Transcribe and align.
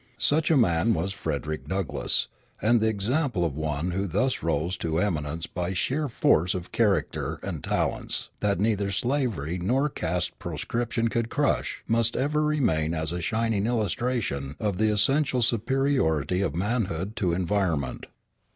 Such 0.17 0.49
a 0.49 0.57
man 0.57 0.95
was 0.95 1.13
Frederick 1.13 1.67
Douglass, 1.67 2.27
and 2.59 2.79
the 2.79 2.87
example 2.87 3.45
of 3.45 3.55
one 3.55 3.91
who 3.91 4.07
thus 4.07 4.41
rose 4.41 4.75
to 4.77 4.97
eminence 4.97 5.45
by 5.45 5.73
sheer 5.73 6.07
force 6.09 6.55
of 6.55 6.71
character 6.71 7.39
and 7.43 7.63
talents 7.63 8.31
that 8.39 8.59
neither 8.59 8.89
slavery 8.89 9.59
nor 9.59 9.89
caste 9.89 10.39
proscription 10.39 11.07
could 11.07 11.29
crush 11.29 11.83
must 11.87 12.15
ever 12.17 12.41
remain 12.41 12.95
as 12.95 13.11
a 13.11 13.21
shining 13.21 13.67
illustration 13.67 14.55
of 14.59 14.77
the 14.77 14.91
essential 14.91 15.43
superiority 15.43 16.41
of 16.41 16.55
manhood 16.55 17.15
to 17.17 17.31
environment. 17.33 18.07